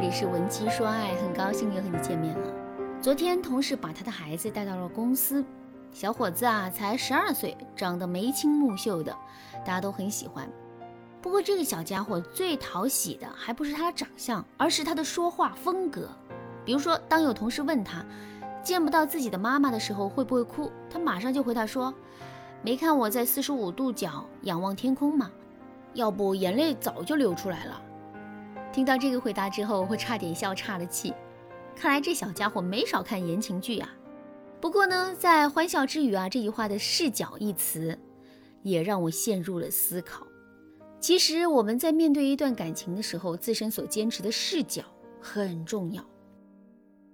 [0.00, 2.54] 这里是文姬说爱，很高兴又和你见面了。
[3.02, 5.44] 昨天同事把他的孩子带到了公司，
[5.92, 9.14] 小伙子啊才十二岁，长得眉清目秀的，
[9.58, 10.48] 大家都很喜欢。
[11.20, 16.08] 不过这个小家伙最讨喜的还不是他的长相，而是他的说话风格。
[16.64, 18.02] 比如说，当有同事问他
[18.62, 21.92] 见不到自己的妈妈的时候会不会哭，他马上就回答说
[22.64, 25.30] ：“没看我在四十五度角仰望天空吗？
[25.92, 27.82] 要不眼泪早就流出来了。”
[28.72, 31.12] 听到这个回答之后，我差点笑岔了气。
[31.74, 33.90] 看来这小家伙没少看言情剧啊。
[34.60, 37.98] 不过呢，在欢笑之余啊，这句话的“视角”一词，
[38.62, 40.26] 也让我陷入了思考。
[41.00, 44.82] 其实我们在面对一段感情的时候，自身所坚持的视角
[45.20, 46.04] 很重要。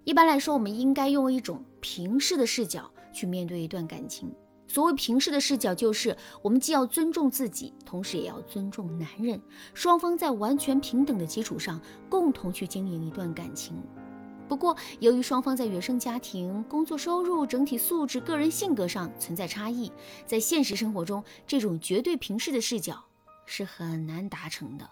[0.05, 4.31] 一般来说，我们应该用一种平视的视角去面对一段感情。
[4.69, 9.41] 所谓平视的视角，就是我们既要尊重自己，同时也要尊重男人，
[9.75, 13.83] 双方在完全平等的基础上，共同去经营一段感情。
[14.49, 19.91] 不过，由于双方在原生家庭、工作收入、整体素质、个人性格上存在差异，
[20.25, 23.03] 在现实生活中，这种绝对平视的视角
[23.45, 24.89] 是很难达成的。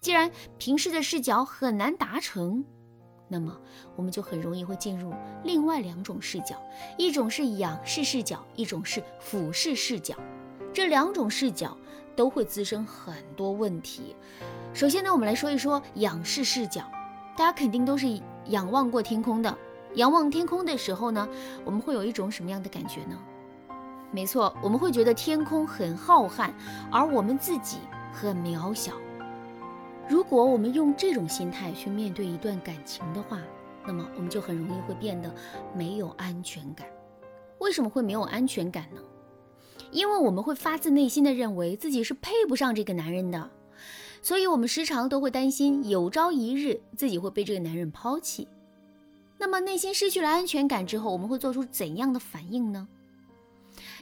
[0.00, 2.64] 既然平视的视角很难达成，
[3.32, 3.56] 那么
[3.96, 5.10] 我们就很容易会进入
[5.42, 6.54] 另外两种视角，
[6.98, 10.14] 一种是仰视视角，一种是俯视视角。
[10.70, 11.74] 这两种视角
[12.14, 14.14] 都会滋生很多问题。
[14.74, 16.82] 首先呢，我们来说一说仰视视角，
[17.34, 18.20] 大家肯定都是。
[18.46, 19.56] 仰望过天空的，
[19.94, 21.28] 仰望天空的时候呢，
[21.64, 23.16] 我们会有一种什么样的感觉呢？
[24.10, 26.50] 没错，我们会觉得天空很浩瀚，
[26.90, 27.78] 而我们自己
[28.12, 28.94] 很渺小。
[30.08, 33.40] 如果我们用这种心态去面对一段感情的话，
[33.86, 35.32] 那么我们就很容易会变得
[35.74, 36.86] 没有安全感。
[37.58, 39.00] 为什么会没有安全感呢？
[39.90, 43.50] 因为我们会发自内心的认为自己是配不上这个男人的。
[44.20, 48.46] 所以，我们时常都会担心有朝一日自己会被这个男人抛弃。
[49.38, 52.86] 那么，内心失去了安全感之后，我们会做出怎样的反应呢？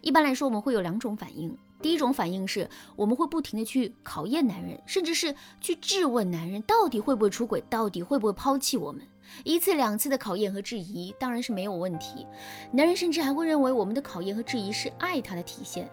[0.02, 1.56] 一般来说，我们会有两种反应。
[1.82, 9.02] 第一种反应是，我们会不停的去考验男人，甚至是去质问男人到底会不会出轨，到底会不会抛弃我们。
[9.44, 12.26] 一次两次的考验和质疑当然是没有问题，
[12.72, 15.88] 男人甚至还会认为我们的考验和质疑是爱他的体现。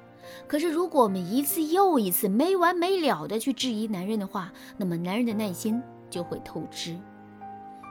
[0.48, 6.98] 可是，如果我们一次又一次没完没了的去质疑男人的话，那么男人的耐心就会透支。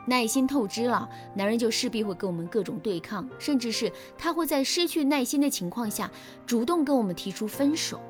[0.06, 6.10] 耐心透支了，男人就势必会跟我们各种对抗，甚至是他会在失去耐心的情况下，
[6.46, 8.00] 主动跟我们提出分手。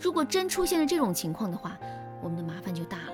[0.00, 1.78] 如果真出现了这种情况的话，
[2.22, 3.12] 我们的麻烦就大了。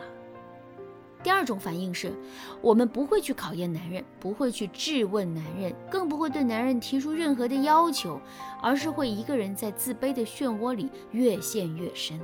[1.23, 2.13] 第二种反应是，
[2.61, 8.21] 我们不会去考验男人，不会去质问男人，更不会对男人提出任何的要求，
[8.61, 12.21] 而是会一个人在自卑的漩涡里越陷越深。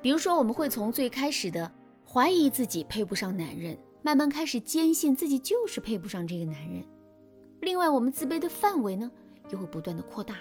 [0.00, 1.68] 比如说，我们会从最开始的
[2.08, 6.84] 怀疑自己配不上男人，慢慢开始坚信自己就是配不上这个男人。
[7.60, 9.10] 另外，我们自卑的范围呢，
[9.50, 10.36] 又会不断的扩大。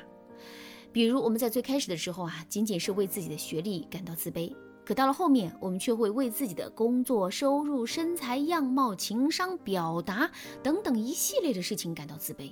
[0.92, 4.56] 比如，我们在最开始的时候啊，仅仅是为自己的学历感到自卑。
[4.86, 10.32] 可到了后面，我们却会为自己的工作、收入、身材、样貌、情商、表达
[10.64, 12.52] 等等一系列的事情感到自卑。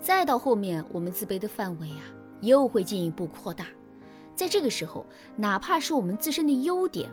[0.00, 2.00] 再到后面，我们自卑的范围啊，
[2.40, 3.66] 又会进一步扩大。
[4.34, 5.04] 在这个时候，
[5.36, 7.10] 哪怕是我们自身的优点，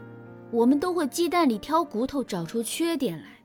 [0.51, 3.39] 我们都会鸡蛋里挑骨头找出缺点来。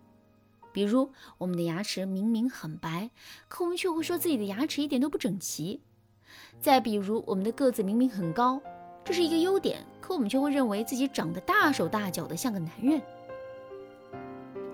[0.73, 3.11] 比如，我们的牙齿明明很白，
[3.49, 5.81] 可我们却会说自己的牙齿一点都不整齐。
[6.61, 8.61] 再比如，我们的个子明明很高。
[9.05, 13.03] 这是一个优点，可我们却会认为自己长得大手大脚的，像个男人。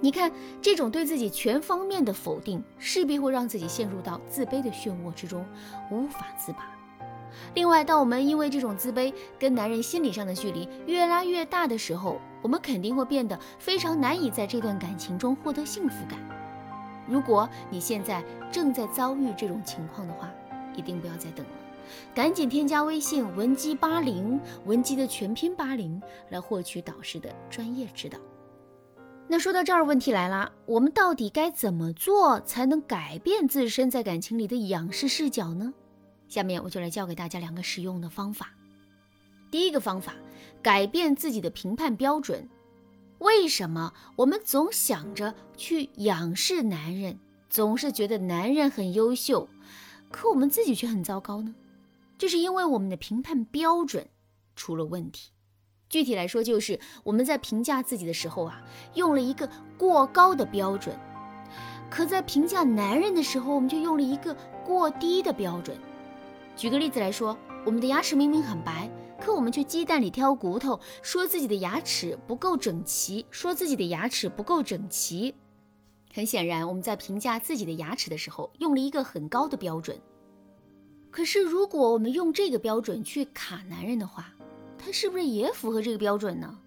[0.02, 5.46] 你看，这种对自己全方面的否定，势必会让自己陷入到自卑的漩涡之中，
[5.90, 6.75] 无法自拔。
[7.54, 16.18] 另外，当我们因为这种自卑跟男人心理上的距离越拉越大的时候，我们肯定会变得非常难以在这段感情中获得幸福感。
[17.08, 20.28] 如果你现在正在遭遇这种情况的话，
[20.74, 21.52] 一定不要再等了。
[22.12, 28.18] 赶紧添加微信文姬八零，文姬的全拼八零，来获取导师的专业指导。
[29.28, 35.74] 那说到这儿，问题来了，我们到底该怎么做才能改变自身在感情里的仰视视角呢？
[36.28, 38.50] 下面我就来教给大家两个实用的方法。
[39.50, 40.14] 第一个方法，
[40.62, 42.48] 改变自己的评判标准。
[43.18, 47.18] 为什么我们总想着去仰视男人，
[47.48, 49.48] 总是觉得男人很优秀，
[50.10, 51.54] 可我们自己却很糟糕呢？
[52.18, 54.08] 这是因为我们的评判标准
[54.54, 55.30] 出了问题。
[55.88, 58.60] 具体来说，就是我们在评价自己的时候啊，
[58.94, 60.94] 用了一个过高的标准；
[61.88, 65.78] 可在评价男人的时候，我们就用了一个过低的标准。
[66.56, 67.36] 举个例子来说，
[67.66, 75.34] 我们的牙齿明明很白，可我们却鸡蛋里挑骨头，说自己的牙齿不够整齐，说自己的牙齿不够整齐。
[76.14, 80.00] 很显然，我们在评价自己的牙齿的时候，用了一个很高的标准。
[81.10, 84.32] 可是，如果我们用这个标准去卡男人的话，
[84.78, 86.58] 他是不是也符合这个标准呢？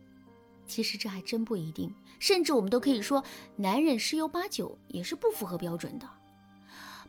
[0.68, 3.24] 其实这还真不一定，甚至我们都可以说，
[3.56, 6.07] 男人十有八九也是不符合标准的。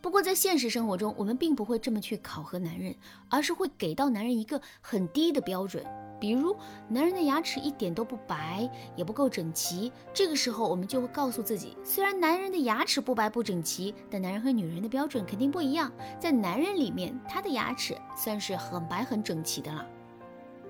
[0.00, 2.94] 不过在现实生活中，我们并不会这么去考核男人，
[3.28, 5.84] 而是会给到男人一个很低的标准。
[6.18, 6.54] 比如，
[6.88, 9.90] 男人的牙齿一点都不白，也不够整齐。
[10.12, 15.90] 这个时候，我们就会告诉自己，虽然男人的牙齿不白不整齐，但男人和女人的标准肯定不一样。
[16.18, 19.86] 在男人里面，他的牙齿算是很白很整齐的了。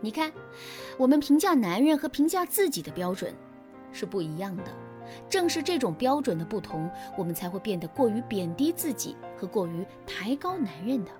[0.00, 0.32] 你看，
[0.97, 3.35] 我们评价男人和评价自己的标准
[3.93, 4.65] 是不一样的。
[5.29, 11.11] 正是这种标准的不同，我们才会变得过于贬低自己和过于抬高男人的。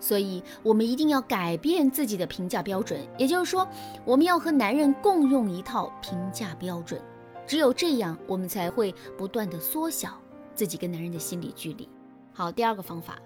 [0.00, 3.66] 所以，我们一定要改变自己的评价标准，也就是说，
[4.04, 7.00] 我们要和男人共用一套评价标准。
[7.46, 10.20] 只有这样，我们才会不断的缩小
[10.54, 11.88] 自己跟男人的心理距离。
[12.32, 13.18] 好，第二个方法，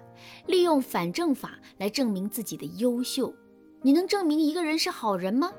[0.47, 3.31] 利用反证法来证明自己的优秀。
[3.83, 5.51] 你能证明一个人是好人吗？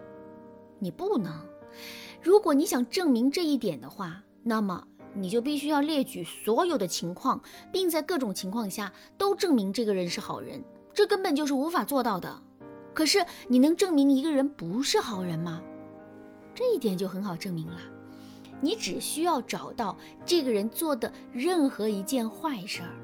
[0.81, 1.32] 你不能。
[2.25, 4.82] 如果你想证明这一点的话，那么
[5.12, 7.38] 你就必须要列举所有的情况，
[7.71, 10.65] 并在各种情况下都证明这个人是好人。
[10.94, 12.43] 这根本就是无法做到的。
[12.94, 15.61] 可是你能证明一个人不是好人吗？
[16.55, 17.79] 这一点就很好证明了。
[18.59, 19.94] 你只需要找到
[20.25, 22.97] 这个人做的任何一件坏事儿，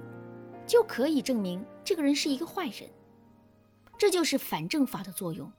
[0.67, 2.89] 就可以证明这个人是一个坏人。
[3.99, 5.53] 这就是反证法的作用。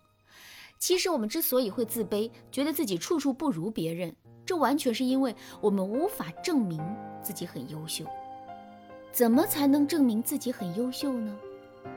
[0.82, 6.82] 其实我们之所以会自卑，觉得自己处处不如别人，这完全是因为我们无法证明
[7.22, 8.04] 自己很优秀。
[9.12, 11.38] 怎么才能证明自己很优秀呢？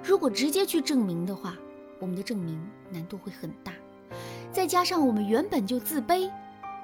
[0.02, 1.56] 如果直接去证明的话，
[1.98, 2.60] 我们的证明
[2.90, 3.72] 难度会很大。
[4.52, 6.30] 再加上我们原本就自卑，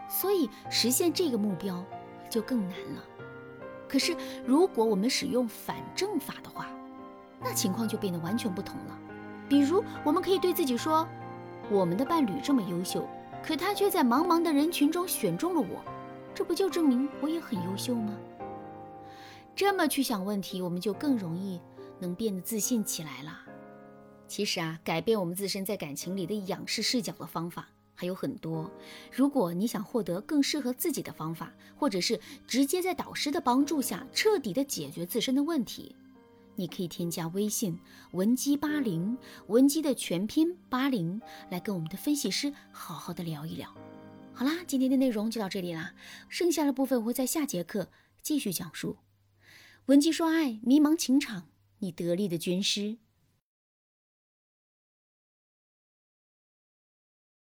[0.08, 1.84] 所以实现这个目标
[2.30, 3.04] 就更难了。
[3.86, 4.16] 可是
[4.46, 6.66] 如果我们使用反证法的话，
[7.42, 8.98] 那情况就变得完全不同了。
[9.50, 11.06] 比如，我们可以对自己说。
[11.70, 13.08] 我们的伴侣这么优秀，
[13.44, 15.84] 可他却在茫茫的人群中选中了我，
[16.34, 18.12] 这不就证明我也很优秀吗？
[19.54, 21.60] 这么去想问题，我们就更容易
[22.00, 23.38] 能变得自信起来了。
[24.26, 28.68] 其实啊，改变我们自身在感情里的仰视视角的方法还有很多。
[29.12, 32.18] 如果你想获得更适合自己的方法，或者是
[32.48, 35.94] 直接在导师的帮助下彻底的解决自身的问题。
[36.60, 37.78] 你可以添加微信
[38.12, 39.16] 文姬八零，
[39.46, 41.18] 文姬的全拼八零，
[41.50, 43.74] 来跟我们的分析师好好的聊一聊。
[44.34, 45.94] 好啦，今天的内容就到这里啦，
[46.28, 47.88] 剩下的部分我会在下节课
[48.20, 48.98] 继续讲述。
[49.86, 51.48] 文姬说爱，迷茫情场，
[51.78, 52.98] 你得力的军师。